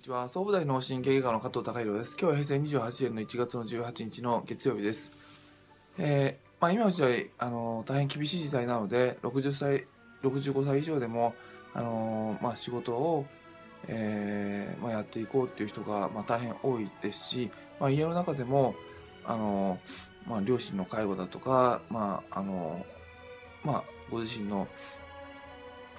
[0.00, 0.28] ちは。
[0.30, 2.16] 総武大脳神経外科の加藤孝弘です。
[2.18, 5.12] 今日は平成28年の1月の18日の月曜日です。
[5.98, 9.84] えーまあ、今の時代あの大変厳しい時代なので60歳
[10.22, 11.34] 65歳以上でも
[11.74, 13.26] あの、まあ、仕事を、
[13.88, 18.74] えーまあ、やっていこうっていう人が、まあ、大変多いですし、まあ、家の中でも
[19.26, 19.78] あの、
[20.26, 22.86] まあ、両親の介護だとか、まああの
[23.64, 24.66] まあ、ご自身の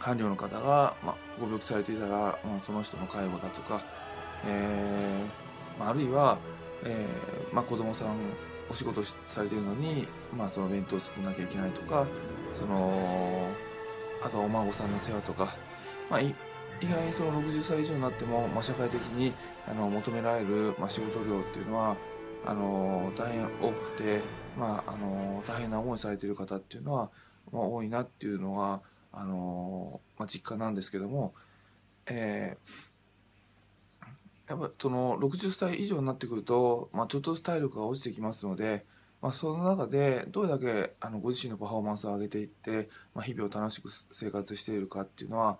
[0.00, 3.82] 伴侶の方が、まあ、ご病気されていたら、まあ、その人の介護だとか、
[4.46, 6.38] えーまあ、あるいは、
[6.84, 8.16] えーまあ、子供さん
[8.70, 12.06] お仕事されてるのに、まあ、その弁当を作らなきゃいけないとか
[12.54, 13.48] その
[14.22, 15.56] あとはお孫さんの世話とか、
[16.10, 16.34] まあ、意
[16.82, 19.32] 外にその60歳以上になっても、まあ、社会的に
[19.68, 21.96] あの求められる、まあ、仕事量っていうのは
[22.46, 24.20] あの大変多くて、
[24.56, 27.10] まあ、あの大変な思いされてる方っていうのは、
[27.52, 28.80] まあ、多いなっていうのは
[29.18, 31.34] あの、まあ、実感なんですけども、
[32.06, 38.84] えー、やっぱその60歳以上になってくると、まあ、ちょっとずつ体力が落ちてきますので、
[39.20, 45.58] まあ、その中でどれだけあのご自身のパフォーマンスを上げていって、まあ、日々を楽しく生活しているかっていうのは、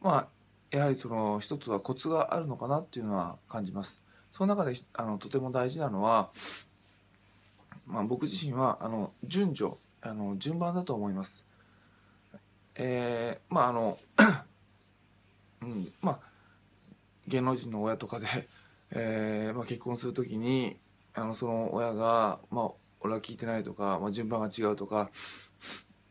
[0.00, 4.00] まあ、やはりその一つはコツがあるのかなっていうのは感じます。
[4.30, 6.30] その中であのとても大事なのは、
[7.86, 11.44] まあ、僕自身はあの順序あの順番だと思います。
[12.74, 13.98] えー、まああの
[15.62, 16.32] うんまあ
[17.28, 18.26] 芸能人の親とかで、
[18.90, 20.76] えーまあ、結婚する時に
[21.14, 22.70] あのその親が、まあ、
[23.00, 25.10] 俺は聞いてないとか、まあ、順番が違うとか、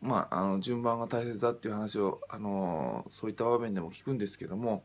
[0.01, 4.83] まあ、あの順番が大切だっていう話をあのそういった場面でも聞くんですけども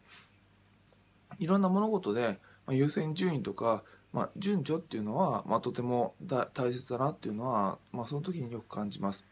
[1.38, 9.24] いろんな物事で、まあ、優先順位とか、まあ、順序っていうのは、まあ、とても大切だなっていうのは、まあ、その時によく感じます。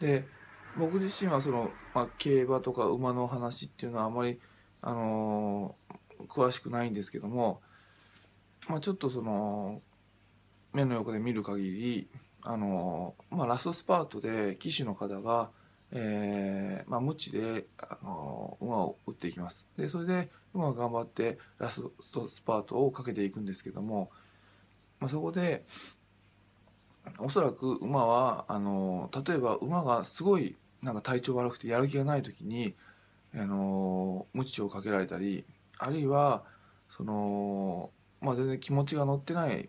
[0.00, 0.24] で
[0.76, 4.40] 僕自身はその、まあ、競馬とか馬の話っていうのはあまり、
[4.82, 7.60] あのー、詳しくないんですけども、
[8.68, 9.80] まあ、ちょっとその
[10.72, 12.08] 目の横で見る限り、
[12.42, 15.50] あのー、まあ、ラストスパートで騎手の方が、
[15.92, 19.68] えーまあ、無知で、あのー、馬を打っていきます。
[19.76, 21.82] でそれで馬が頑張ってラス
[22.12, 24.10] トスパートをかけていくんですけども、
[24.98, 25.64] まあ、そこで
[27.18, 32.74] おそらく馬はあの例えば馬がすごいなんか体調悪くてやる気がない時に、
[33.34, 35.44] あの無知をかけられたり
[35.78, 36.44] あるいは
[36.96, 37.90] その、
[38.20, 39.68] まあ、全然気持ちが乗ってない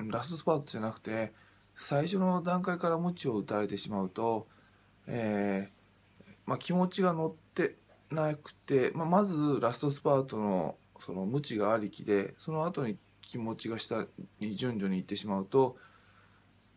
[0.00, 1.32] ラストスパートじゃなくて
[1.76, 4.48] 最初の段階から無知を打たれてしまうと、
[5.06, 7.76] えーまあ、気持ちが乗って
[8.10, 14.06] なくて、まあ、まずラストスパートのその無知がありきでその後に気持ちが下
[14.40, 15.76] に順序に行ってしまうと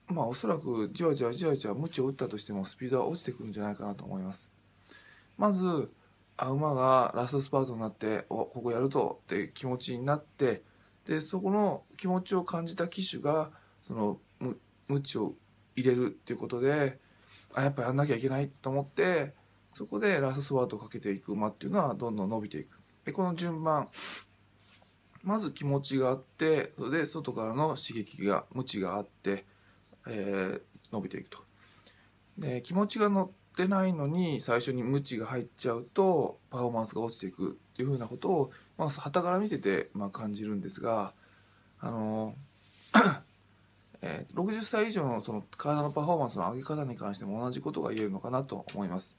[0.07, 4.49] まあおそらくじわじわじわじわ無知を打ったとしてもスピードは落ちてくるんじゃないかなと思います。
[5.37, 5.91] まず
[6.37, 10.61] あ馬がラストスパートになっておここやるとって気持ちになって
[11.05, 13.49] でそこの気持ちを感じた騎手が
[13.81, 14.19] その
[14.87, 15.33] 無知を
[15.75, 16.99] 入れるっていうことで
[17.53, 19.33] あやっぱやんなきゃいけないと思って
[19.73, 22.79] そこでラストスパートをかけていく馬っていうのはどんどん伸びていく。
[23.05, 23.89] でこの順番
[25.23, 29.45] まず気持ちがあってそれで外からの刺激が無知があって
[30.07, 31.39] えー、伸びていくと。
[32.37, 41.13] で気持ちが乗ってないのに最初に無知が入っちゃうとパフォーマンスが落ちていくっていうふうなことをまあ旗から見ててまあ感じるんですが
[41.79, 42.35] あの
[44.01, 49.17] えー、60歳以上のその体のパフォーマンスの上げ方に関しても同じことが言えるのかなと思います。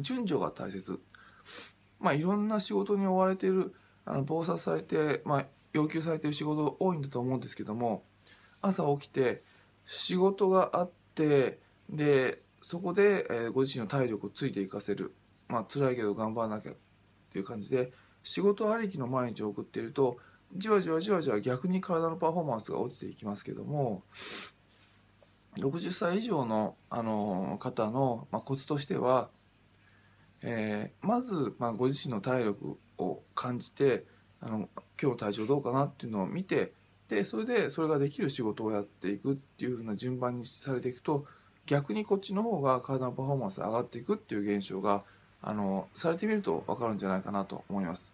[0.00, 1.00] 順序が大切。
[1.98, 8.04] まあいろんな仕事に追われているあの忙殺されて、まあ、要求されている仕事多いんだと思うんですけども
[8.62, 9.42] 朝起きて
[9.86, 15.14] 仕事があってでそこで、え、ご自身の体力をついていかせる。
[15.48, 16.74] まあ辛いけど頑張らなきゃっ
[17.32, 20.18] ていう感じで仕事ありきの毎日を送っていると
[20.56, 24.04] じわじわじわじわ逆に体のパフォーマンスが落ちていきますけども
[25.56, 29.30] 60歳以上の、あの方の、まあ、コツとしては、
[30.42, 34.04] え、まず、まあ、ご自身の体力を感じて
[34.40, 36.72] あの今日の体調どうかなっていうのを見て
[37.10, 41.26] でそれでそれができる仕事をやっていくっていう風な順番にされていくと
[41.66, 45.02] 逆にこっちの方が体のパフォーマンス上がっていくっていう現象が
[45.42, 48.12] あのされてみると分かるんじゃないかなと思います。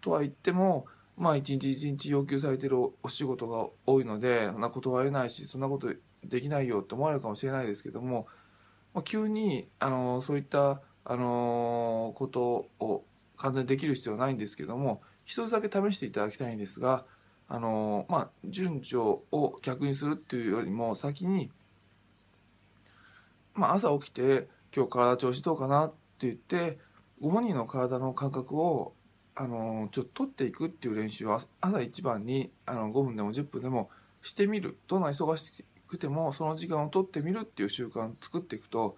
[0.00, 0.86] とは言っても
[1.18, 5.92] まあ一日一日要求されてるお仕事が多いのでそんな断れないしそんなこと
[6.24, 8.26] できないよって思われるかもしれないですけども、
[8.94, 13.04] まあ、急にあのそういったあのことを
[13.36, 17.04] 完全にできる必要はないんですけども一つだけ試していただきたいんですが
[17.52, 21.50] あのまあ順序を逆にするっていうよりも先に、
[23.54, 25.96] まあ、朝起きて今日体調子どうかなって
[26.28, 26.78] 言って
[27.20, 28.92] ご本人の体の感覚を
[29.34, 33.90] あのちょっと取っていくっていう練習を朝一番にあの5分でも10分でも
[34.22, 38.96] してみるどんな忙しくてもその時間を取ってみるっていう習慣を作っていくと、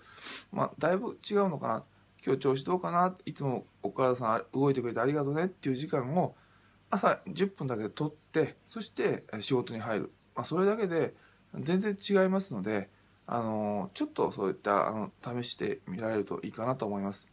[0.52, 1.84] まあ、だいぶ違うのかな
[2.22, 6.34] 今日調子どうかないつもお母さん動いてくれてありがとうねっていう時間を
[6.92, 11.14] 朝10分だけ取ってそして仕事に入る、まあ、それだけで
[11.58, 12.90] 全然違いますので
[13.26, 15.10] あのちょっとそういったあの
[15.42, 17.26] 試してみられるといいかなと思います。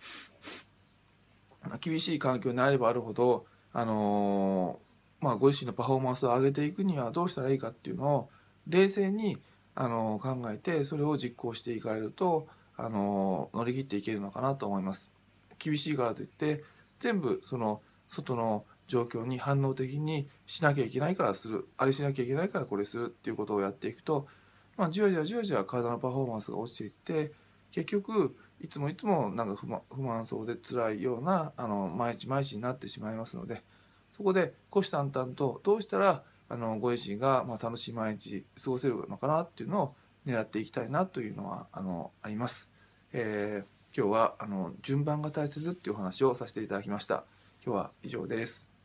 [1.82, 4.80] 厳しい環境になればあるほどあの
[5.20, 8.30] まあ、ご自身のパフォーマンスを上げていくにはどうしたらいいかっていうのを
[8.68, 9.38] 冷静に
[9.76, 12.48] あの考えてそれを実行していかれると
[12.78, 15.12] あの乗り切っていけるのかなと思います。
[15.58, 16.64] 厳しいからといって
[17.02, 24.28] 全部その外の状況に反応的にしなきゃいけないからするあれしなきゃいけないからこれするっていうことをやっていくと、
[24.76, 27.32] まあ、じわじわじわじわ体のパフォーマンスが落ちていって
[27.72, 33.64] 結局いつもいつもなんか不満不満そうで辛いようなあの毎日毎日になってしまいますので
[34.12, 39.96] そこで虎視眈々とどうしたらあのご自身がまあ楽しい毎日過ごせるのかなっていうのを
[40.26, 42.70] 狙っていきたいなというのはあのあります。
[43.14, 47.24] えー、今日はあの順番が大切っていうお話をさせていただきました。
[47.64, 48.79] 今日は以上です。